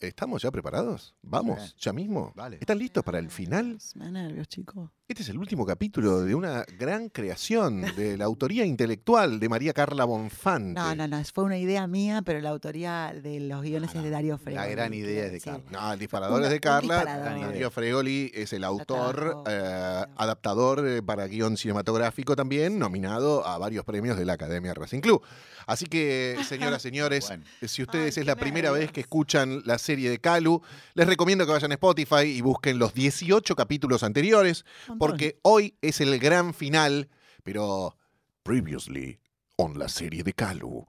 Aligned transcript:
¿Estamos 0.00 0.42
ya 0.42 0.50
preparados? 0.50 1.14
Vamos, 1.22 1.74
ya 1.78 1.92
mismo. 1.92 2.32
Dale. 2.36 2.58
¿Están 2.60 2.78
listos 2.78 3.02
para 3.02 3.18
el 3.18 3.30
final? 3.30 3.78
Me 3.94 4.04
da 4.04 4.10
nervios, 4.10 4.46
chicos. 4.46 4.90
Este 5.08 5.22
es 5.22 5.28
el 5.28 5.38
último 5.38 5.64
capítulo 5.64 6.22
de 6.22 6.34
una 6.34 6.64
gran 6.80 7.10
creación 7.10 7.82
de 7.96 8.18
la 8.18 8.24
autoría 8.24 8.64
intelectual 8.64 9.38
de 9.38 9.48
María 9.48 9.72
Carla 9.72 10.04
Bonfante. 10.04 10.80
No, 10.80 10.96
no, 10.96 11.06
no. 11.06 11.22
Fue 11.32 11.44
una 11.44 11.56
idea 11.58 11.86
mía, 11.86 12.22
pero 12.22 12.40
la 12.40 12.50
autoría 12.50 13.14
de 13.14 13.38
los 13.38 13.62
guiones 13.62 13.94
es 13.94 14.02
de 14.02 14.10
Darío 14.10 14.36
Fregoli. 14.36 14.66
La 14.66 14.68
gran 14.68 14.92
idea 14.92 15.26
es 15.26 15.30
de 15.30 15.40
Carla. 15.40 15.70
No, 15.70 15.92
el 15.92 16.00
disparador 16.00 16.42
es 16.42 16.50
de 16.50 16.58
Carla. 16.58 17.04
Darío 17.04 17.70
Fregoli 17.70 18.32
es 18.34 18.52
el 18.52 18.64
autor, 18.64 19.44
eh, 19.48 20.04
adaptador 20.16 20.84
eh, 20.84 21.02
para 21.04 21.28
guion 21.28 21.56
cinematográfico 21.56 22.34
también, 22.34 22.76
nominado 22.80 23.46
a 23.46 23.58
varios 23.58 23.84
premios 23.84 24.18
de 24.18 24.24
la 24.24 24.32
Academia 24.32 24.74
Racing 24.74 25.02
Club. 25.02 25.22
Así 25.66 25.86
que, 25.86 26.36
señoras, 26.48 26.82
señores, 26.82 27.28
Bueno. 27.28 27.44
si 27.62 27.82
ustedes 27.82 28.16
Ay, 28.16 28.22
es 28.22 28.26
la 28.26 28.34
primera 28.36 28.70
vez 28.72 28.90
que 28.92 29.00
escuchan 29.00 29.62
la 29.64 29.78
serie 29.78 30.10
de 30.10 30.18
Calu, 30.18 30.62
les 30.94 31.06
recomiendo 31.06 31.44
que 31.46 31.52
vayan 31.52 31.70
a 31.70 31.74
Spotify 31.74 32.22
y 32.24 32.40
busquen 32.40 32.78
los 32.80 32.94
18 32.94 33.54
capítulos 33.54 34.02
anteriores, 34.02 34.64
Montón. 34.98 35.08
porque 35.08 35.38
hoy 35.42 35.76
es 35.80 36.00
el 36.00 36.18
gran 36.18 36.54
final, 36.54 37.08
pero 37.42 37.96
previously 38.42 39.20
on 39.56 39.78
la 39.78 39.88
serie 39.88 40.22
de 40.22 40.32
Calu. 40.32 40.86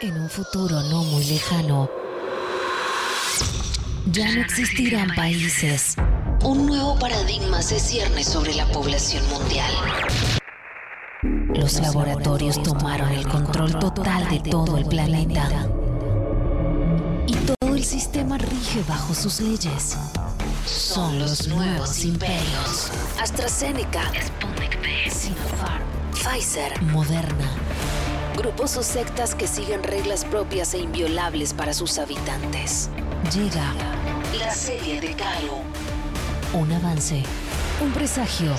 En 0.00 0.16
un 0.16 0.28
futuro 0.28 0.80
no 0.82 1.04
muy 1.04 1.24
lejano, 1.24 1.88
ya 4.10 4.34
no 4.34 4.40
existirán 4.40 5.14
países. 5.14 5.96
Un 6.44 6.66
nuevo 6.66 6.98
paradigma 6.98 7.62
se 7.62 7.78
cierne 7.78 8.24
sobre 8.24 8.54
la 8.54 8.66
población 8.72 9.24
mundial. 9.28 9.72
Los 11.54 11.80
laboratorios 11.80 12.60
tomaron 12.62 13.12
el 13.12 13.28
control 13.28 13.78
total 13.78 14.28
de 14.28 14.50
todo 14.50 14.76
el 14.76 14.86
planeta. 14.86 15.68
Y 17.28 17.34
todo 17.34 17.76
el 17.76 17.84
sistema 17.84 18.38
rige 18.38 18.82
bajo 18.88 19.14
sus 19.14 19.40
leyes. 19.40 19.96
Son 20.66 21.18
los 21.18 21.48
nuevos 21.48 22.04
imperios. 22.04 22.90
AstraZeneca, 23.20 24.02
Sputnik 24.20 24.78
V, 24.80 25.10
Sinopharm, 25.10 25.82
Pfizer, 26.12 26.80
Moderna. 26.82 27.50
Grupos 28.36 28.76
o 28.76 28.82
sectas 28.82 29.34
que 29.34 29.46
siguen 29.46 29.82
reglas 29.82 30.24
propias 30.24 30.74
e 30.74 30.78
inviolables 30.78 31.52
para 31.52 31.74
sus 31.74 31.98
habitantes. 31.98 32.90
Llega 33.34 33.74
la 34.38 34.54
serie 34.54 35.00
de 35.00 35.14
Calo. 35.14 35.62
Un 36.54 36.72
avance, 36.72 37.22
un 37.80 37.92
presagio. 37.92 38.54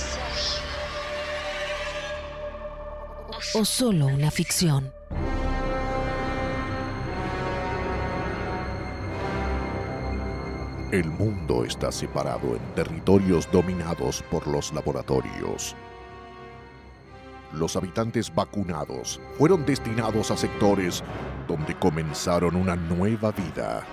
O 3.53 3.65
solo 3.65 4.07
una 4.07 4.29
ficción. 4.29 4.91
El 10.93 11.09
mundo 11.09 11.65
está 11.65 11.91
separado 11.91 12.55
en 12.55 12.61
territorios 12.75 13.51
dominados 13.51 14.23
por 14.29 14.45
los 14.45 14.71
laboratorios. 14.71 15.75
Los 17.51 17.75
habitantes 17.75 18.31
vacunados 18.31 19.19
fueron 19.39 19.65
destinados 19.65 20.29
a 20.29 20.37
sectores 20.37 21.03
donde 21.47 21.73
comenzaron 21.79 22.55
una 22.55 22.75
nueva 22.75 23.31
vida, 23.31 23.83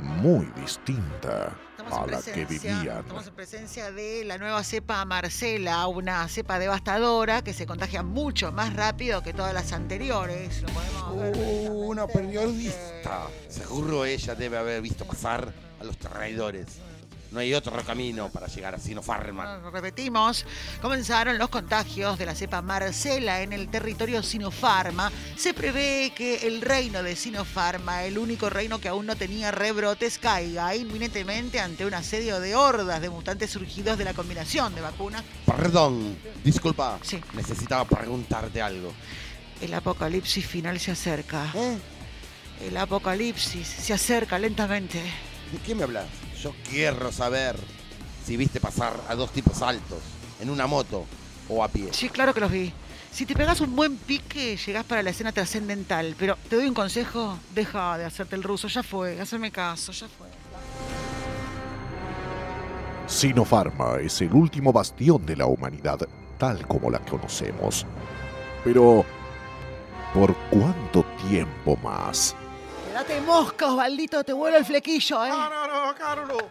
muy 0.00 0.46
distinta 0.60 1.56
a 1.90 2.06
la 2.06 2.22
que 2.22 2.44
vivían. 2.44 2.98
Estamos 2.98 3.26
en 3.26 3.34
presencia 3.34 3.92
de 3.92 4.24
la 4.24 4.38
nueva 4.38 4.62
cepa 4.64 5.04
Marcela, 5.04 5.86
una 5.86 6.28
cepa 6.28 6.58
devastadora 6.58 7.42
que 7.42 7.52
se 7.52 7.66
contagia 7.66 8.02
mucho 8.02 8.52
más 8.52 8.74
rápido 8.74 9.22
que 9.22 9.32
todas 9.32 9.54
las 9.54 9.72
anteriores. 9.72 10.62
Lo 10.62 10.68
podemos 10.68 11.16
ver 11.16 11.36
Uh, 11.36 11.88
una 11.88 12.06
periodista. 12.06 13.26
Seguro 13.48 14.04
ella 14.04 14.34
debe 14.34 14.58
haber 14.58 14.82
visto 14.82 15.04
pasar 15.04 15.52
a 15.80 15.84
los 15.84 15.96
traidores. 15.98 16.66
No 17.36 17.42
hay 17.42 17.52
otro 17.52 17.70
camino 17.84 18.30
para 18.30 18.46
llegar 18.46 18.74
a 18.74 18.78
Sinopharma. 18.78 19.44
Bueno, 19.44 19.70
Repetimos, 19.70 20.46
comenzaron 20.80 21.36
los 21.36 21.50
contagios 21.50 22.16
de 22.18 22.24
la 22.24 22.34
cepa 22.34 22.62
Marcela 22.62 23.42
en 23.42 23.52
el 23.52 23.68
territorio 23.68 24.22
Sinopharma. 24.22 25.12
Se 25.36 25.52
prevé 25.52 26.14
que 26.16 26.46
el 26.46 26.62
reino 26.62 27.02
de 27.02 27.14
Sinopharma, 27.14 28.04
el 28.04 28.16
único 28.16 28.48
reino 28.48 28.78
que 28.78 28.88
aún 28.88 29.04
no 29.04 29.16
tenía 29.16 29.50
rebrotes, 29.50 30.18
caiga 30.18 30.74
inminentemente 30.74 31.60
ante 31.60 31.84
un 31.84 31.92
asedio 31.92 32.40
de 32.40 32.56
hordas 32.56 33.02
de 33.02 33.10
mutantes 33.10 33.50
surgidos 33.50 33.98
de 33.98 34.04
la 34.04 34.14
combinación 34.14 34.74
de 34.74 34.80
vacunas. 34.80 35.22
Perdón, 35.44 36.16
disculpa. 36.42 36.98
Sí. 37.02 37.20
Necesitaba 37.34 37.84
preguntarte 37.84 38.62
algo. 38.62 38.94
El 39.60 39.74
apocalipsis 39.74 40.46
final 40.46 40.80
se 40.80 40.92
acerca. 40.92 41.52
¿Eh? 41.54 41.76
El 42.66 42.78
apocalipsis 42.78 43.68
se 43.68 43.92
acerca 43.92 44.38
lentamente. 44.38 45.02
¿De 45.52 45.58
qué 45.66 45.74
me 45.74 45.82
hablas? 45.82 46.06
Yo 46.42 46.52
quiero 46.68 47.10
saber 47.12 47.56
si 48.24 48.36
viste 48.36 48.60
pasar 48.60 48.94
a 49.08 49.14
dos 49.14 49.30
tipos 49.30 49.62
altos 49.62 49.98
en 50.40 50.50
una 50.50 50.66
moto 50.66 51.06
o 51.48 51.62
a 51.62 51.68
pie. 51.68 51.88
Sí, 51.92 52.08
claro 52.08 52.34
que 52.34 52.40
los 52.40 52.50
vi. 52.50 52.72
Si 53.10 53.24
te 53.24 53.34
pegas 53.34 53.60
un 53.60 53.74
buen 53.74 53.96
pique, 53.96 54.56
llegás 54.56 54.84
para 54.84 55.02
la 55.02 55.10
escena 55.10 55.32
trascendental. 55.32 56.14
Pero 56.18 56.36
te 56.50 56.56
doy 56.56 56.66
un 56.66 56.74
consejo, 56.74 57.38
deja 57.54 57.96
de 57.96 58.04
hacerte 58.04 58.36
el 58.36 58.42
ruso. 58.42 58.68
Ya 58.68 58.82
fue, 58.82 59.18
hazme 59.20 59.50
caso, 59.50 59.92
ya 59.92 60.06
fue. 60.06 60.26
Sinopharma 63.06 63.98
es 64.00 64.20
el 64.20 64.32
último 64.34 64.72
bastión 64.72 65.24
de 65.24 65.36
la 65.36 65.46
humanidad 65.46 66.00
tal 66.38 66.66
como 66.66 66.90
la 66.90 66.98
conocemos. 66.98 67.86
Pero, 68.64 69.04
¿por 70.12 70.34
cuánto 70.50 71.04
tiempo 71.28 71.76
más? 71.76 72.34
Quédate 72.86 73.20
mosca, 73.20 73.66
Osvaldito, 73.66 74.24
te 74.24 74.32
vuelo 74.32 74.56
el 74.56 74.64
flequillo, 74.64 75.24
¿eh? 75.24 75.28
no, 75.28 75.50
no, 75.50 75.65
Carlos. 76.06 76.44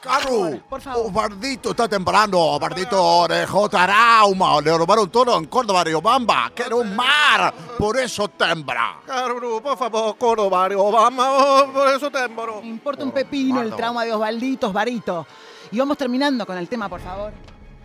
Carlos, 0.00 0.60
Por 0.68 0.80
favor. 0.80 1.12
Bardito 1.12 1.70
está 1.70 1.88
temblando. 1.88 2.58
Bardito 2.58 3.28
dejó 3.28 3.68
trauma. 3.68 4.60
Le 4.60 4.76
robaron 4.76 5.08
todo 5.08 5.38
en 5.38 5.46
Córdoba, 5.46 5.84
Riobamba, 5.84 6.50
que 6.52 6.64
era 6.64 6.74
un 6.74 6.96
mar. 6.96 7.54
Por 7.78 7.96
eso 7.96 8.26
tembla. 8.26 8.96
Carlos, 9.06 9.60
por 9.62 9.78
favor, 9.78 10.18
Córdoba, 10.18 10.68
Obama, 10.76 11.66
por 11.72 11.88
eso 11.94 12.10
tembro. 12.10 12.60
Me 12.60 12.68
importa 12.68 13.04
un 13.04 13.12
pepino 13.12 13.62
el 13.62 13.74
trauma 13.74 14.04
de 14.04 14.12
Osvaldito, 14.12 14.68
Osvarito. 14.68 15.26
Y 15.70 15.78
vamos 15.78 15.96
terminando 15.96 16.44
con 16.44 16.58
el 16.58 16.68
tema, 16.68 16.88
por 16.88 17.00
favor. 17.00 17.32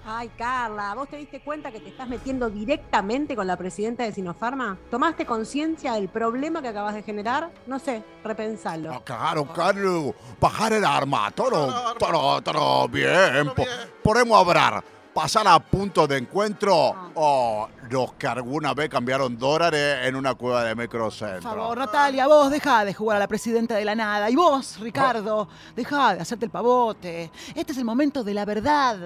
Ay, 0.04 0.30
Carla, 0.36 0.96
¿vos 0.96 1.08
te 1.10 1.18
diste 1.18 1.42
cuenta 1.42 1.72
que 1.72 1.80
te 1.80 1.90
estás 1.90 2.08
metiendo 2.10 2.50
directamente 2.50 3.36
con 3.36 3.46
la 3.46 3.56
presidenta 3.56 4.04
de 4.04 4.12
Sinopharma? 4.12 4.78
¿Tomaste 4.90 5.26
conciencia 5.28 5.94
del 5.94 6.10
problema 6.10 6.60
que 6.62 6.70
acabas 6.70 6.96
de 6.96 7.04
generar? 7.04 7.52
No 7.68 7.78
sé, 7.78 8.04
repensalo. 8.24 8.92
Ah, 8.94 9.02
claro, 9.06 9.46
Carlos. 9.54 10.16
Bajar 10.40 10.74
el 10.74 10.84
arma. 10.86 11.30
Todo, 11.32 11.94
todo, 12.00 12.42
todo 12.42 12.88
bien. 12.88 13.52
Po- 13.56 13.64
podemos 14.04 14.40
hablar. 14.48 14.84
Pasar 15.14 15.48
a 15.48 15.60
punto 15.60 16.08
de 16.08 16.18
encuentro. 16.18 16.96
O 17.14 17.68
los 17.90 18.14
que 18.14 18.26
alguna 18.26 18.74
vez 18.74 18.90
cambiaron 18.90 19.38
dólares 19.38 20.00
en 20.08 20.16
una 20.16 20.34
cueva 20.34 20.64
de 20.64 20.74
Por 20.76 20.84
microcentro. 20.84 21.42
favor, 21.42 21.78
Natalia, 21.78 22.26
vos 22.26 22.50
deja 22.50 22.86
de 22.86 22.94
jugar 22.96 23.18
a 23.18 23.20
la 23.20 23.28
presidenta 23.28 23.76
de 23.76 23.86
la 23.86 23.94
nada. 23.94 24.32
Y 24.32 24.36
vos, 24.36 24.80
Ricardo, 24.80 25.48
deja 25.76 26.16
de 26.16 26.22
hacerte 26.22 26.46
el 26.46 26.52
pavote. 26.52 27.30
Este 27.54 27.72
es 27.74 27.78
el 27.78 27.86
momento 27.86 28.24
de 28.24 28.34
la 28.34 28.46
verdad. 28.46 28.98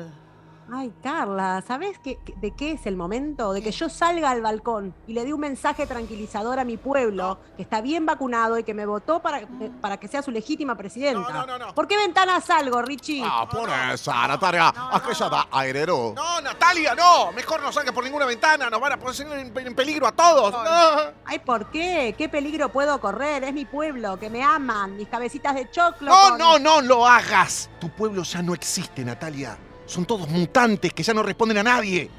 Ay, 0.73 0.91
Carla, 1.03 1.63
¿sabés 1.67 1.99
qué- 1.99 2.17
de 2.37 2.51
qué 2.55 2.71
es 2.71 2.87
el 2.87 2.95
momento? 2.95 3.53
De 3.53 3.61
que 3.61 3.71
yo 3.71 3.87
salga 3.87 4.31
al 4.31 4.41
balcón 4.41 4.95
y 5.05 5.13
le 5.13 5.23
dé 5.23 5.31
un 5.31 5.39
mensaje 5.39 5.85
tranquilizador 5.85 6.57
a 6.59 6.63
mi 6.65 6.75
pueblo, 6.77 7.37
que 7.55 7.61
está 7.61 7.81
bien 7.81 8.05
vacunado 8.07 8.57
y 8.57 8.63
que 8.63 8.73
me 8.73 8.87
votó 8.87 9.21
para, 9.21 9.47
para 9.79 9.97
que 9.97 10.07
sea 10.07 10.23
su 10.23 10.31
legítima 10.31 10.75
presidenta. 10.75 11.19
No, 11.31 11.45
no, 11.45 11.45
no, 11.59 11.65
no. 11.67 11.75
¿Por 11.75 11.87
qué 11.87 11.97
ventanas 11.97 12.45
salgo, 12.45 12.81
Richie? 12.81 13.21
Ah, 13.23 13.47
por 13.47 13.69
esa, 13.93 14.27
Natalia. 14.27 14.73
Aquella 14.91 15.29
da 15.29 15.47
airero. 15.51 16.13
No, 16.15 16.41
Natalia, 16.41 16.95
no. 16.95 17.31
Mejor 17.31 17.61
no 17.61 17.71
salgas 17.71 17.93
por 17.93 18.03
ninguna 18.03 18.25
ventana. 18.25 18.67
Nos 18.69 18.81
van 18.81 18.93
a 18.93 18.97
poner 18.97 19.21
en, 19.37 19.55
en 19.67 19.75
peligro 19.75 20.07
a 20.07 20.11
todos. 20.13 20.51
No. 20.51 21.13
Ay, 21.25 21.39
¿por 21.45 21.69
qué? 21.69 22.15
¿Qué 22.17 22.27
peligro 22.27 22.69
puedo 22.69 22.99
correr? 22.99 23.43
Es 23.43 23.53
mi 23.53 23.65
pueblo, 23.65 24.17
que 24.17 24.31
me 24.31 24.41
aman, 24.43 24.95
mis 24.97 25.07
cabecitas 25.09 25.53
de 25.53 25.69
choclo. 25.69 26.09
No, 26.09 26.29
con- 26.29 26.37
no, 26.39 26.57
no 26.57 26.81
lo 26.81 27.05
hagas. 27.05 27.69
Tu 27.79 27.87
pueblo 27.89 28.23
ya 28.23 28.41
no 28.41 28.55
existe, 28.55 29.05
Natalia. 29.05 29.57
Son 29.85 30.05
todos 30.05 30.27
mutantes 30.29 30.93
que 30.93 31.03
ya 31.03 31.13
no 31.13 31.23
responden 31.23 31.57
a 31.59 31.63
nadie. 31.63 32.09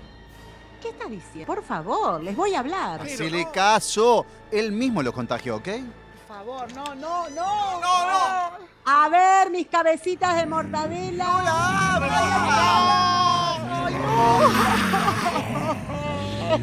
¿Qué 0.81 0.89
estás 0.91 1.11
diciendo? 1.11 1.47
Por 1.47 1.65
favor, 1.65 2.23
les 2.23 2.37
voy 2.37 2.55
a 2.55 2.61
hablar. 2.61 3.01
Hacele 3.03 3.49
caso. 3.51 4.25
Él 4.51 4.73
mismo 4.73 5.03
lo 5.03 5.13
contagió, 5.13 5.57
¿ok? 5.57 5.69
Por 6.29 6.37
favor, 6.37 6.73
no, 6.75 6.95
no, 6.95 7.29
no. 7.31 7.81
No, 7.81 8.11
no. 8.11 8.67
A 8.85 9.09
ver, 9.09 9.51
mis 9.51 9.67
cabecitas 9.67 10.37
de 10.37 10.47
mortadela. 10.47 11.27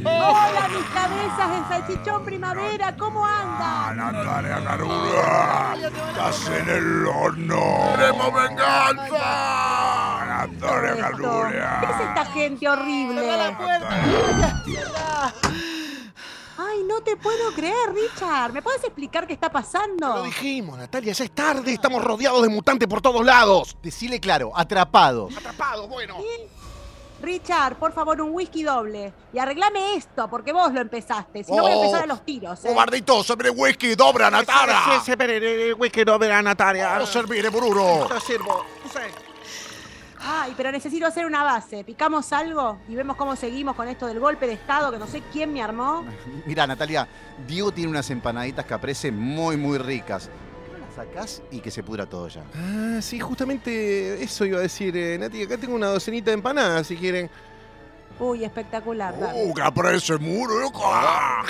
Hola, 0.06 0.70
mis 0.70 0.86
cabezas 0.86 1.52
de 1.52 1.68
salchichón 1.68 2.24
primavera, 2.24 2.96
¿cómo 2.96 3.26
andan? 3.26 3.98
Natalia 3.98 4.64
Caruda. 4.64 5.76
Estás 6.10 6.48
en 6.48 6.70
el 6.70 7.08
horno. 7.08 7.60
¡Queremos 7.98 8.34
venganza! 8.34 9.73
Esto. 10.68 11.44
¿Qué 11.50 11.86
es 11.86 12.08
esta 12.10 12.26
gente 12.34 12.70
horrible? 12.70 13.38
La 13.38 13.58
puerta. 13.58 15.34
Ay, 16.58 16.84
No 16.88 17.02
te 17.02 17.16
puedo 17.18 17.52
creer, 17.54 17.94
Richard. 17.94 18.54
¿Me 18.54 18.62
puedes 18.62 18.84
explicar 18.84 19.26
qué 19.28 19.34
está 19.34 19.52
pasando? 19.52 20.08
Lo 20.18 20.24
dijimos, 20.24 20.78
Natalia, 20.78 21.14
ya 21.14 21.24
es 21.26 21.32
tarde, 21.32 21.74
estamos 21.74 22.04
rodeados 22.04 22.42
de 22.44 22.50
mutantes 22.50 22.88
por 22.88 23.02
todos 23.02 23.26
lados. 23.26 23.76
Decile 23.82 24.20
claro, 24.20 24.52
atrapados. 24.56 25.36
Atrapados, 25.36 25.90
bueno. 25.90 26.18
Richard, 27.22 27.78
por 27.78 27.94
favor, 27.94 28.20
un 28.22 28.32
whisky 28.34 28.64
doble. 28.64 29.14
Y 29.32 29.40
arreglame 29.40 29.96
esto, 29.96 30.30
porque 30.30 30.52
vos 30.52 30.74
lo 30.74 30.82
empezaste. 30.82 31.44
Si 31.44 31.52
no, 31.54 31.62
voy 31.64 31.72
a 31.72 31.76
Oh. 31.78 31.84
empezar 31.84 32.04
a 32.04 32.08
los 32.08 32.24
tiros. 32.26 32.64
¿eh? 32.66 32.68
Cobardito, 32.68 33.24
sobre 33.24 33.50
whisky, 33.50 33.96
dobra, 33.96 34.30
Natara. 34.30 35.02
Sí, 35.06 35.14
sí, 35.16 35.74
whisky 35.74 36.04
no 36.04 36.20
verá, 36.20 36.42
Natalia. 36.42 36.98
No 37.00 37.06
servire, 37.06 37.50
Bruro. 37.50 38.08
Te 38.08 38.20
sirvo. 38.20 38.66
Ay, 40.26 40.54
pero 40.56 40.72
necesito 40.72 41.06
hacer 41.06 41.26
una 41.26 41.44
base. 41.44 41.84
¿Picamos 41.84 42.32
algo? 42.32 42.80
Y 42.88 42.96
vemos 42.96 43.18
cómo 43.18 43.36
seguimos 43.36 43.76
con 43.76 43.88
esto 43.88 44.08
del 44.08 44.20
golpe 44.20 44.48
de 44.48 44.54
Estado 44.54 44.92
que 44.92 44.98
no 44.98 45.08
sé 45.08 45.22
quién 45.32 45.52
me 45.52 45.62
armó. 45.62 46.06
Mira, 46.46 46.66
Natalia, 46.66 47.08
Diego 47.46 47.72
tiene 47.72 47.90
unas 47.90 48.10
empanaditas 48.10 48.66
caprese 48.66 49.12
muy, 49.12 49.58
muy 49.58 49.78
ricas. 49.78 50.30
¿Por 50.30 50.66
qué 50.66 50.80
no 50.80 50.86
las 50.86 50.96
sacás 50.96 51.42
y 51.52 51.60
que 51.60 51.72
se 51.72 51.84
pudra 51.84 52.06
todo 52.06 52.28
ya? 52.30 52.44
Ah, 52.56 53.02
sí, 53.02 53.20
justamente 53.20 54.24
eso 54.24 54.46
iba 54.46 54.60
a 54.60 54.62
decir, 54.62 54.96
eh, 54.96 55.18
Nati. 55.18 55.44
Acá 55.44 55.58
tengo 55.58 55.76
una 55.76 55.88
docenita 55.88 56.32
de 56.32 56.36
empanadas, 56.36 56.88
si 56.88 56.96
quieren. 56.96 57.30
Uy, 58.20 58.46
espectacular. 58.46 59.14
¡Uh, 59.34 59.54
caprese, 59.54 60.18
muro, 60.18 60.60
loco! 60.60 60.84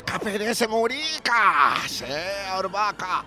¡Caperece 0.06 0.68
murica! 0.68 1.76
¡Sí, 1.88 2.06
orbaca! 2.58 3.26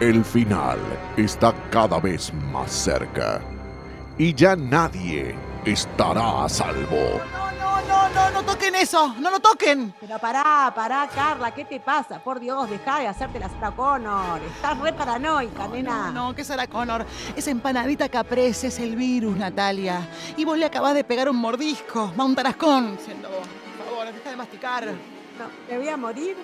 El 0.00 0.24
final 0.24 0.78
está 1.18 1.52
cada 1.70 2.00
vez 2.00 2.32
más 2.32 2.72
cerca 2.72 3.38
y 4.16 4.32
ya 4.32 4.56
nadie 4.56 5.36
estará 5.66 6.44
a 6.44 6.48
salvo. 6.48 7.20
No, 7.30 7.50
no, 7.52 7.82
no, 7.82 8.08
no, 8.08 8.30
no 8.30 8.42
toquen 8.42 8.76
eso, 8.76 9.14
no 9.18 9.30
lo 9.30 9.40
toquen. 9.40 9.92
Pero 10.00 10.18
pará, 10.18 10.72
pará, 10.74 11.06
Carla, 11.14 11.50
¿qué 11.54 11.66
te 11.66 11.80
pasa? 11.80 12.18
Por 12.18 12.40
Dios, 12.40 12.70
deja 12.70 13.00
de 13.00 13.08
hacerte 13.08 13.38
la 13.38 13.50
Sarah 13.50 13.72
Connor. 13.72 14.40
Estás 14.40 14.78
re 14.78 14.94
paranoica, 14.94 15.68
nena. 15.68 16.10
No, 16.12 16.34
que 16.34 16.44
Sarah 16.44 16.66
Connor. 16.66 17.04
Esa 17.36 17.50
empanadita 17.50 18.08
caprese 18.08 18.68
es 18.68 18.78
el 18.78 18.96
virus, 18.96 19.36
Natalia. 19.36 20.08
Y 20.34 20.46
vos 20.46 20.56
le 20.56 20.64
acabás 20.64 20.94
de 20.94 21.04
pegar 21.04 21.28
un 21.28 21.36
mordisco. 21.36 22.10
Va 22.18 22.24
un 22.24 22.34
tarascón, 22.34 22.98
siendo 23.04 23.28
vos. 23.28 23.46
Por 23.76 23.86
favor, 23.90 24.14
deja 24.14 24.30
de 24.30 24.36
masticar. 24.36 24.86
No, 24.86 25.44
¿Me 25.68 25.76
voy 25.76 25.88
a 25.88 25.96
morir? 25.98 26.36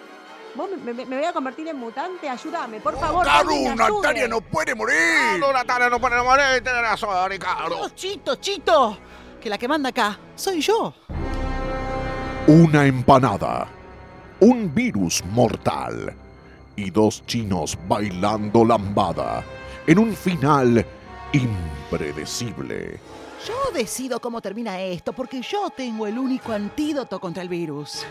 ¿Vos 0.56 0.68
me, 0.84 0.92
me- 0.94 1.04
me 1.06 1.16
voy 1.16 1.24
a 1.26 1.32
convertir 1.32 1.68
en 1.68 1.76
mutante? 1.76 2.28
Ayúdame, 2.28 2.80
por 2.80 2.98
favor. 2.98 3.24
¡Caru. 3.26 3.74
Natalia 3.74 4.26
no 4.28 4.40
puede 4.40 4.74
morir! 4.74 5.38
No, 5.38 5.52
Natalia, 5.52 5.88
no 5.90 6.00
puede 6.00 6.22
morir, 6.22 6.62
tenés 6.64 6.82
razón, 6.82 7.30
Ricardo. 7.30 7.88
Chito, 7.90 8.36
Chito. 8.36 8.98
Que 9.40 9.50
la 9.50 9.58
que 9.58 9.68
manda 9.68 9.90
acá 9.90 10.18
soy 10.34 10.60
yo. 10.60 10.92
Una 12.48 12.86
empanada, 12.86 13.68
un 14.40 14.72
virus 14.74 15.22
mortal 15.26 16.14
y 16.76 16.90
dos 16.90 17.24
chinos 17.26 17.76
bailando 17.88 18.64
lambada 18.64 19.44
en 19.86 19.98
un 19.98 20.14
final 20.14 20.84
impredecible. 21.32 22.98
Yo 23.46 23.54
decido 23.72 24.20
cómo 24.20 24.40
termina 24.40 24.80
esto 24.80 25.12
porque 25.12 25.40
yo 25.42 25.70
tengo 25.70 26.06
el 26.06 26.18
único 26.18 26.52
antídoto 26.52 27.20
contra 27.20 27.42
el 27.42 27.48
virus. 27.48 28.04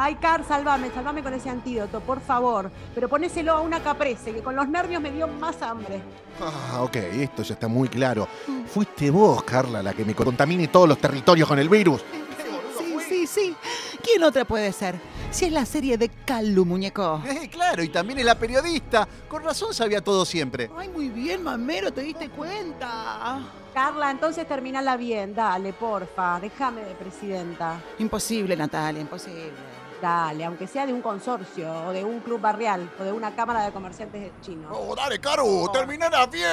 Ay, 0.00 0.14
Car, 0.14 0.44
salvame, 0.46 0.92
salvame 0.92 1.24
con 1.24 1.34
ese 1.34 1.50
antídoto, 1.50 1.98
por 2.00 2.20
favor. 2.20 2.70
Pero 2.94 3.08
ponéselo 3.08 3.52
a 3.52 3.60
una 3.60 3.82
caprese, 3.82 4.32
que 4.32 4.42
con 4.42 4.54
los 4.54 4.68
nervios 4.68 5.02
me 5.02 5.10
dio 5.10 5.26
más 5.26 5.60
hambre. 5.60 6.00
Ah, 6.40 6.82
ok, 6.82 6.94
esto 6.96 7.42
ya 7.42 7.54
está 7.54 7.66
muy 7.66 7.88
claro. 7.88 8.28
Fuiste 8.72 9.10
vos, 9.10 9.42
Carla, 9.42 9.82
la 9.82 9.92
que 9.92 10.04
me 10.04 10.14
contamine 10.14 10.68
todos 10.68 10.88
los 10.88 10.98
territorios 10.98 11.48
con 11.48 11.58
el 11.58 11.68
virus. 11.68 12.04
Sí, 12.78 12.96
sí, 13.08 13.26
sí. 13.26 13.56
¿Quién 14.00 14.22
otra 14.22 14.44
puede 14.44 14.70
ser? 14.72 14.94
Si 15.32 15.46
es 15.46 15.52
la 15.52 15.66
serie 15.66 15.98
de 15.98 16.08
Calu, 16.08 16.64
muñeco. 16.64 17.20
Eh, 17.26 17.50
claro, 17.50 17.82
y 17.82 17.88
también 17.88 18.20
es 18.20 18.24
la 18.24 18.36
periodista. 18.36 19.06
Con 19.26 19.42
razón 19.42 19.74
sabía 19.74 20.00
todo 20.00 20.24
siempre. 20.24 20.70
Ay, 20.76 20.88
muy 20.88 21.08
bien, 21.08 21.42
mamero, 21.42 21.92
te 21.92 22.02
diste 22.02 22.28
cuenta. 22.30 23.40
Carla, 23.74 24.12
entonces 24.12 24.46
terminala 24.46 24.96
bien, 24.96 25.34
dale, 25.34 25.72
porfa, 25.72 26.38
déjame 26.40 26.84
de 26.84 26.94
presidenta. 26.94 27.80
Imposible, 27.98 28.56
Natalia, 28.56 29.00
imposible. 29.00 29.52
Dale, 30.00 30.44
aunque 30.44 30.68
sea 30.68 30.86
de 30.86 30.92
un 30.92 31.02
consorcio, 31.02 31.88
o 31.88 31.92
de 31.92 32.04
un 32.04 32.20
club 32.20 32.40
barrial, 32.40 32.88
o 33.00 33.02
de 33.02 33.10
una 33.10 33.34
cámara 33.34 33.64
de 33.64 33.72
comerciantes 33.72 34.30
chinos. 34.42 34.70
¡Oh, 34.72 34.94
dale, 34.94 35.18
Caru! 35.20 35.68
¡Terminará 35.72 36.26
bien! 36.26 36.46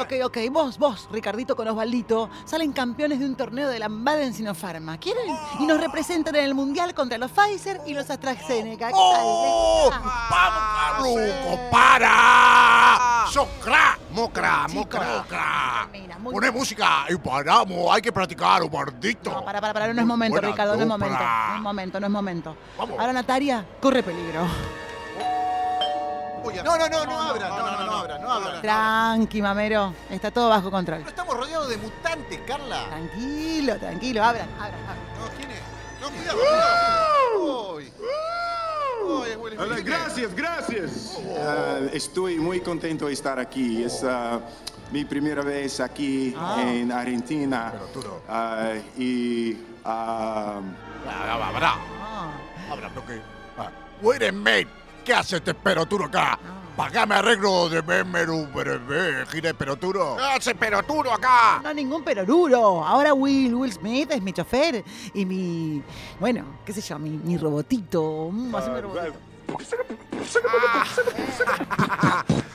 ok, 0.00 0.12
ok. 0.24 0.38
Vos, 0.50 0.78
vos, 0.78 1.08
Ricardito 1.12 1.54
con 1.54 1.68
Osvaldito, 1.68 2.28
salen 2.44 2.72
campeones 2.72 3.20
de 3.20 3.26
un 3.26 3.36
torneo 3.36 3.68
de 3.68 3.78
lambada 3.78 4.22
en 4.22 4.34
Sinopharma. 4.34 4.98
¿Quieren? 4.98 5.32
Y 5.60 5.66
nos 5.66 5.80
representan 5.80 6.34
en 6.34 6.44
el 6.44 6.54
Mundial 6.54 6.92
contra 6.92 7.18
los 7.18 7.30
Pfizer 7.30 7.80
y 7.86 7.94
los 7.94 8.10
AstraZeneca. 8.10 8.88
¿Qué 8.88 8.94
¡Oh! 8.96 9.90
tal? 9.90 10.02
¡Vamos, 10.30 11.14
Caru! 11.14 11.70
¡Para! 11.70 13.26
¡Socra! 13.30 13.98
Mocra, 14.14 14.66
Chicos, 14.68 15.00
mocra. 15.04 15.88
Mira, 15.90 16.18
muy 16.18 16.32
Poné 16.32 16.50
música 16.52 17.06
y 17.08 17.16
paramos. 17.16 17.92
Hay 17.92 18.00
que 18.00 18.12
practicar, 18.12 18.62
un 18.62 18.70
maldito. 18.70 19.32
No, 19.32 19.44
para, 19.44 19.60
para, 19.60 19.74
para, 19.74 19.92
no 19.92 20.00
es 20.00 20.06
momento, 20.06 20.34
Buena 20.34 20.48
Ricardo, 20.48 20.76
no 20.76 20.82
es 20.82 20.88
momento. 20.88 21.18
No 21.18 21.56
es 21.56 21.60
momento, 21.60 22.00
no 22.00 22.06
es 22.06 22.12
momento. 22.12 22.56
Vamos. 22.78 23.00
Ahora, 23.00 23.12
Natalia, 23.12 23.66
corre 23.80 24.04
peligro. 24.04 24.46
No, 26.64 26.78
no, 26.78 26.88
no, 26.88 27.04
no 27.04 27.20
abra, 27.20 27.48
no, 27.48 27.56
no, 27.58 27.84
no, 27.86 27.92
abra, 27.92 28.18
no 28.20 28.30
abra. 28.30 28.60
Tranqui, 28.62 29.42
mamero. 29.42 29.92
Está 30.08 30.30
todo 30.30 30.48
bajo 30.48 30.70
control. 30.70 31.02
No 31.02 31.08
estamos 31.08 31.36
rodeados 31.36 31.68
de 31.68 31.76
mutantes, 31.78 32.40
Carla. 32.46 32.86
Tranquilo, 32.86 33.76
tranquilo. 33.78 34.22
Abran, 34.22 34.48
abran, 34.60 34.80
abran. 34.80 34.96
No, 35.18 35.36
¿quién 35.36 35.50
es? 35.50 35.60
No, 36.00 36.10
cuidado, 36.10 36.38
cuidado. 36.38 38.23
Hola, 39.58 39.80
gracias, 39.80 40.34
gracias. 40.34 41.18
Ah, 41.38 41.78
estoy 41.92 42.38
muy 42.38 42.60
contento 42.60 43.06
de 43.06 43.12
estar 43.12 43.38
aquí. 43.38 43.82
Es 43.84 44.02
ah, 44.04 44.40
mi 44.90 45.04
primera 45.04 45.42
vez 45.42 45.80
aquí 45.80 46.34
Ah. 46.36 46.62
en 46.66 46.90
Argentina. 46.92 47.72
Ah, 48.28 48.72
y 48.96 49.54
va, 49.86 50.56
Abra, 51.48 51.74
abra, 52.70 52.90
pero 52.94 53.06
qué. 53.06 53.20
Wait 54.02 54.22
a 54.22 54.32
minute. 54.32 54.68
¿Qué 55.04 55.12
hace 55.14 55.36
este 55.36 55.54
peroturo 55.54 56.06
acá? 56.06 56.32
Ah. 56.32 56.60
Pagame 56.76 57.14
arreglo 57.14 57.68
de 57.68 57.82
Bemeru, 57.82 58.48
gire 59.30 59.54
peroturo. 59.54 60.16
¿Qué 60.16 60.22
hace 60.24 60.54
peroturo 60.56 61.12
acá? 61.12 61.60
no 61.62 61.72
ningún 61.72 62.02
peroruro. 62.02 62.84
Ahora 62.84 63.14
Will, 63.14 63.54
Will 63.54 63.72
Smith 63.72 64.10
es 64.10 64.20
mi 64.20 64.32
chofer 64.32 64.82
y 65.12 65.24
mi, 65.24 65.80
bueno, 66.18 66.44
qué 66.64 66.72
sé 66.72 66.80
yo, 66.80 66.98
mi, 66.98 67.10
mi 67.10 67.36
robotito. 67.36 68.28
Mm, 68.32 68.54
haceme 68.56 68.80
robotito. 68.80 69.33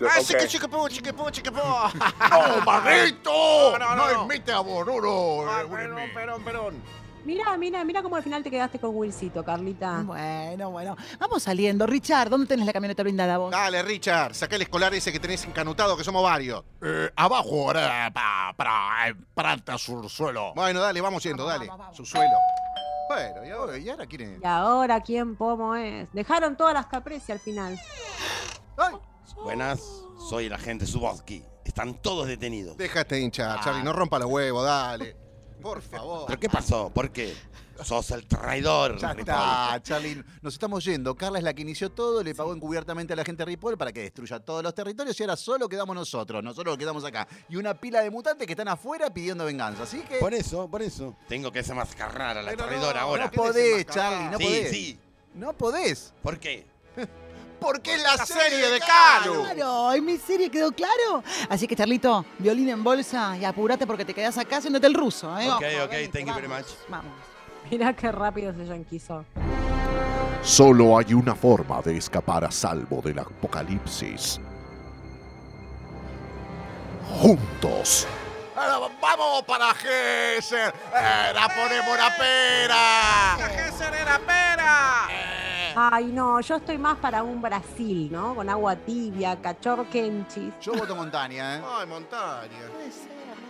Ah, 0.02 0.22
chique, 0.48 0.68
pu, 0.68 0.88
chique, 0.90 1.14
pu, 1.14 1.30
chique, 1.32 1.52
pu. 1.52 1.60
¡No, 1.60 2.62
Marrito! 2.66 3.78
No, 3.78 3.96
no, 3.96 4.26
No, 4.26 4.56
a 4.56 4.60
Bororo. 4.62 5.50
Ah, 5.50 5.62
eh, 5.62 5.66
Smith. 5.66 6.14
perón, 6.14 6.44
perón. 6.44 6.84
Mira, 7.26 7.58
mira, 7.58 7.84
mira 7.84 8.02
cómo 8.02 8.16
al 8.16 8.24
final 8.24 8.42
te 8.42 8.50
quedaste 8.50 8.80
con 8.80 8.96
Wilcito, 8.96 9.42
Ah. 9.42 9.46
Carlita. 9.46 10.02
Bueno, 10.04 10.72
bueno. 10.72 10.96
Vamos 11.20 11.44
saliendo. 11.44 11.86
Richard, 11.86 12.30
¿dónde 12.30 12.48
tenés 12.48 12.66
la 12.66 12.74
camioneta 12.74 13.04
blindada 13.04 13.38
vos? 13.38 13.52
Dale, 13.52 13.84
Richard, 13.84 14.34
saca 14.34 14.56
el 14.56 14.62
escolar 14.64 14.94
ese 14.94 15.12
que 15.12 15.20
tenés 15.20 15.44
encanutado, 15.46 15.98
que 15.98 16.04
somos 16.04 16.24
varios. 16.24 16.64
Eh, 16.82 17.12
abajo, 17.16 17.66
ahora, 17.68 18.10
para, 18.14 18.54
para, 18.56 19.14
planta 19.36 19.78
sur 19.78 20.10
suelo. 20.10 20.54
Bueno, 20.56 20.80
dale, 20.80 21.02
vamos 21.02 21.22
yendo, 21.22 21.46
Vamos, 21.46 21.60
dale. 21.60 21.68
vamos, 21.70 21.80
vamos. 21.88 21.98
Su 21.98 22.06
suelo. 22.06 22.36
Bueno, 23.10 23.44
¿y 23.44 23.50
ahora, 23.50 23.78
¿y 23.80 23.90
ahora 23.90 24.06
quién 24.06 24.22
es? 24.22 24.40
Y 24.40 24.46
ahora, 24.46 25.02
¿quién 25.02 25.36
pomo 25.36 25.76
es? 25.76 26.08
Dejaron 26.14 26.56
todas 26.56 26.76
las 26.76 26.86
caprese 26.86 27.32
al 27.32 27.40
final. 27.40 27.76
Ay, 28.78 28.94
Buenas, 29.44 29.82
soy 30.30 30.46
el 30.46 30.54
agente 30.54 30.86
Subotsky. 30.86 31.44
Están 31.66 31.96
todos 31.96 32.28
detenidos. 32.28 32.78
Déjate 32.78 33.20
hinchar, 33.20 33.62
Charlie, 33.62 33.82
no 33.82 33.94
rompa 33.94 34.20
los 34.20 34.30
huevos, 34.30 34.64
dale. 34.64 35.18
Por 35.62 35.82
favor. 35.82 36.26
¿Pero 36.28 36.40
qué 36.40 36.50
pasó? 36.50 36.90
¿Por 36.90 37.12
qué? 37.12 37.34
Sos 37.84 38.12
el 38.12 38.26
traidor, 38.26 38.98
ya 38.98 39.14
Ripoll. 39.14 39.20
está, 39.22 39.80
Charlie. 39.82 40.22
Nos 40.42 40.54
estamos 40.54 40.84
yendo. 40.84 41.16
Carla 41.16 41.38
es 41.38 41.46
la 41.46 41.54
que 41.54 41.62
inició 41.62 41.90
todo, 41.90 42.22
le 42.22 42.36
pagó 42.36 42.54
encubiertamente 42.54 43.14
a 43.14 43.16
la 43.16 43.24
gente 43.24 43.42
de 43.42 43.46
Ripoll 43.46 43.78
para 43.78 43.94
que 43.94 44.02
destruya 44.02 44.40
todos 44.40 44.62
los 44.62 44.76
territorios 44.76 45.18
y 45.18 45.24
ahora 45.24 45.38
solo 45.38 45.70
quedamos 45.70 45.96
nosotros. 45.96 46.44
Nosotros 46.44 46.78
quedamos 46.78 47.06
acá. 47.06 47.26
Y 47.48 47.56
una 47.56 47.74
pila 47.80 48.02
de 48.02 48.10
mutantes 48.12 48.46
que 48.46 48.52
están 48.54 48.68
afuera 48.68 49.14
pidiendo 49.14 49.46
venganza. 49.46 49.84
Así 49.84 50.02
que. 50.02 50.18
Por 50.18 50.34
eso, 50.34 50.70
por 50.70 50.82
eso. 50.82 51.16
Tengo 51.30 51.52
que 51.54 51.60
desenmascarar 51.60 52.38
a 52.38 52.42
la 52.42 52.52
Pero 52.52 52.66
traidora 52.66 53.00
no, 53.00 53.08
ahora. 53.08 53.26
No 53.26 53.32
podés. 53.32 53.86
Charlie, 53.86 54.30
no 54.32 54.38
sí, 54.38 54.44
podés. 54.44 54.70
sí. 54.72 55.00
No 55.36 55.54
podés. 55.54 56.14
¿Por 56.22 56.38
qué? 56.38 56.66
Porque 57.60 57.96
es 57.96 58.04
la, 58.04 58.16
La 58.16 58.26
serie, 58.26 58.50
serie 58.50 58.70
de. 58.70 58.80
Calu. 58.80 59.44
Claro, 59.44 59.94
en 59.94 60.06
mi 60.06 60.18
serie 60.18 60.50
quedó 60.50 60.72
claro. 60.72 61.24
Así 61.50 61.68
que, 61.68 61.76
Charlito, 61.76 62.26
violín 62.38 62.70
en 62.70 62.84
bolsa 62.84 63.38
y 63.38 63.46
apurate 63.46 63.86
porque 63.86 64.06
te 64.06 64.14
quedás 64.14 64.38
acá 64.38 64.58
haciéndote 64.58 64.88
el 64.88 64.94
ruso. 64.94 65.38
¿eh? 65.40 65.50
Ok, 65.52 65.64
Ojo, 65.76 65.86
ok, 65.86 65.92
thank 66.14 66.26
you 66.28 66.34
very 66.34 66.48
much. 66.48 66.66
Vamos. 66.88 67.12
Mira 67.70 67.94
qué 67.94 68.12
rápido 68.12 68.54
se 68.54 68.66
yanquizó. 68.66 69.26
Solo 70.42 70.98
hay 70.98 71.14
una 71.14 71.36
forma 71.36 71.82
de 71.82 71.98
escapar 71.98 72.46
a 72.46 72.52
salvo 72.52 73.02
del 73.02 73.20
apocalipsis. 73.20 74.40
Juntos. 77.22 78.08
Eh, 78.56 78.90
Vamos 79.02 79.44
para 79.44 79.74
Gesser. 79.74 80.74
Eh, 80.96 81.32
la 81.34 81.48
ponemos 81.50 81.94
una 81.94 82.16
pera. 82.18 83.38
¡Gesser 83.50 83.94
era 83.94 84.20
pera! 84.20 85.08
Ay, 85.76 86.06
no, 86.06 86.40
yo 86.42 86.56
estoy 86.56 86.78
más 86.78 86.98
para 86.98 87.24
un 87.24 87.42
Brasil, 87.42 88.10
¿no? 88.12 88.36
Con 88.36 88.50
agua 88.50 88.76
tibia, 88.76 89.36
cachorro 89.42 89.90
kenchis. 89.90 90.54
Yo 90.62 90.74
voto 90.74 90.96
montaña, 90.96 91.58
¿eh? 91.58 91.62
Ay, 91.80 91.88
montaña. 91.88 92.60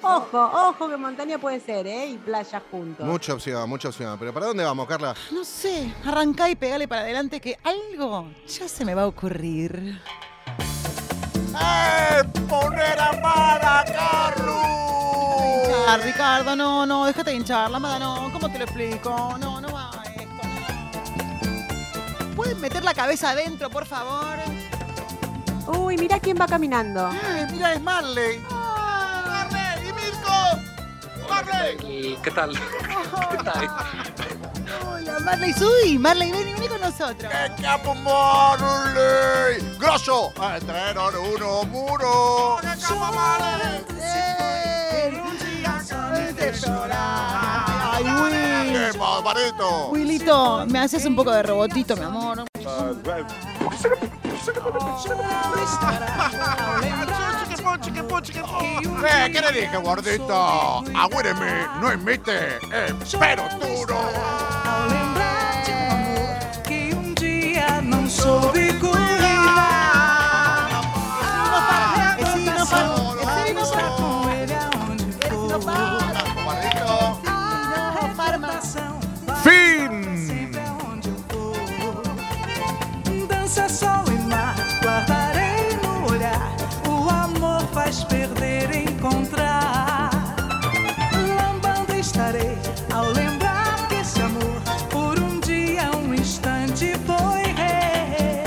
Ojo, 0.02 0.40
ojo 0.40 0.88
que 0.88 0.96
montaña 0.96 1.38
puede 1.38 1.60
ser, 1.60 1.86
¿eh? 1.88 2.08
Y 2.08 2.18
playa 2.18 2.62
juntos. 2.72 3.06
Mucha 3.06 3.34
opción, 3.34 3.70
mucha 3.70 3.90
opción. 3.90 4.18
Pero 4.18 4.34
¿para 4.34 4.46
dónde 4.48 4.64
vamos, 4.64 4.88
Carla? 4.88 5.14
No 5.32 5.44
sé, 5.44 5.94
arrancá 6.06 6.50
y 6.50 6.56
pegale 6.56 6.88
para 6.88 7.02
adelante 7.02 7.42
que 7.42 7.58
algo 7.64 8.28
ya 8.48 8.68
se 8.68 8.86
me 8.86 8.96
va 8.96 9.04
a 9.04 9.08
ocurrir. 9.08 10.02
¡Eh! 11.62 12.24
¡Poner 12.48 13.00
a 13.00 13.12
Mara, 13.22 13.84
Carlos! 13.86 14.56
Ah, 15.88 15.98
Ricardo, 16.02 16.56
no, 16.56 16.86
no, 16.86 17.06
déjate 17.06 17.32
de 17.32 17.38
hinchar, 17.38 17.70
la 17.72 17.80
mada 17.80 18.00
no, 18.00 18.30
¿cómo 18.32 18.50
te 18.50 18.60
lo 18.60 18.66
explico? 18.66 19.10
No, 19.40 19.60
no 19.60 19.72
va 19.74 19.79
esto, 19.79 19.79
no. 19.79 19.79
¿Pueden 19.79 19.79
meter 22.60 22.84
la 22.84 22.94
cabeza 22.94 23.32
adentro, 23.32 23.70
por 23.70 23.86
favor? 23.86 24.38
Uy, 25.68 25.98
mira 25.98 26.20
quién 26.20 26.38
va 26.40 26.46
caminando. 26.48 27.10
Eh, 27.12 27.48
mira, 27.52 27.74
es 27.74 27.82
Marley. 27.82 28.40
¡Marley! 28.50 29.88
¡Y 29.88 29.94
Mirko! 29.94 31.30
¡Marley! 31.30 32.18
¿Qué 32.22 32.32
tal? 32.32 32.52
¿Qué 33.32 33.38
tal? 33.44 33.70
Hola, 34.88 35.20
Marley, 35.20 35.54
subí, 35.54 35.98
Marley, 35.98 36.32
vení, 36.32 36.54
vení 36.54 36.68
con 36.68 36.82
nosotros. 36.82 37.32
¡Che 37.32 37.62
capo 37.62 37.96
Marley! 37.96 39.78
¡Grosso! 39.80 40.32
Tre, 40.66 40.94
non, 40.94 41.16
uno, 41.16 41.64
muro! 41.66 42.60
¡Che 42.62 42.82
capo 42.82 43.14
Marley! 43.14 43.86
Ay, 47.92 48.04
Will. 48.04 48.50
¡Qué! 48.72 49.00
Willito, 49.92 50.66
me 50.68 50.80
haces 50.80 51.06
un 51.06 51.16
poco 51.16 51.32
de 51.32 51.44
robotito, 51.44 51.96
mi 51.96 52.04
amor. 52.04 52.49
Eh, 59.02 59.30
¿qué 59.32 59.42
le 59.42 59.52
dije, 59.62 59.78
gordito? 59.78 60.84
Agüéreme, 60.96 61.68
no 61.82 61.94
imite, 61.94 62.58
eh, 62.72 62.94
pero 63.20 63.44
tú 63.60 63.86
faz 87.90 88.04
perder, 88.04 88.70
encontrar. 88.88 90.12
Lambando 91.38 91.96
estarei 91.96 92.56
ao 92.94 93.10
lembrar 93.12 93.88
que 93.88 93.96
esse 93.96 94.22
amor, 94.22 94.62
por 94.92 95.20
um 95.20 95.40
dia, 95.40 95.90
um 95.98 96.14
instante, 96.14 96.94
foi 97.08 97.42
rei. 97.54 98.44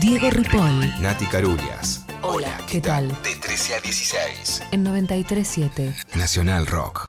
Diego 0.00 0.30
Ripoll. 0.30 1.00
Nati 1.00 1.26
Carulias. 1.26 2.04
Hola, 2.22 2.56
¿qué 2.66 2.80
tal? 2.80 3.08
De 3.22 3.36
13 3.36 3.74
a 3.74 3.80
16. 3.80 4.62
En 4.72 4.82
937 4.84 5.94
Nacional 6.14 6.66
Rock. 6.66 7.07